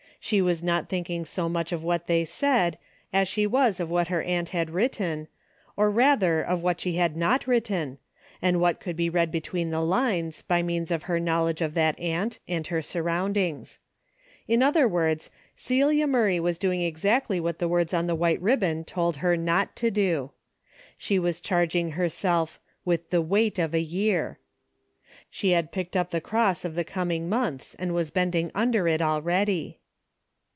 [0.23, 2.77] She was not thinking so much of what they said,
[3.11, 5.27] as she was of what her aunt had written,
[5.75, 7.97] or rather of what she had not written,
[8.39, 11.99] and what could be read between the lines, by means of her knowledge of that
[11.99, 13.79] aunt and her surroundings.
[14.47, 18.83] In other words Celia Murray was doing exactly what the words on the white ribbon
[18.85, 20.29] told her not to do.
[20.99, 24.37] She was charging herself" with the weight of a year."
[25.31, 29.01] She had picked up the cross of the coming months and was bending under it
[29.01, 29.79] already.